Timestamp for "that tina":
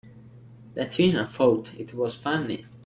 0.73-1.27